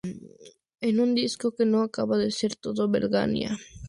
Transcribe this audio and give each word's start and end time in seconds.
Es 0.81 0.97
un 0.97 1.13
disco 1.13 1.53
que 1.53 1.63
no 1.63 1.83
acaba 1.83 2.17
de 2.17 2.31
ser 2.31 2.55
todo 2.55 2.87
lo 2.87 2.91
Berlanga 2.91 3.21
que 3.27 3.33
debería 3.33 3.55
ser. 3.55 3.67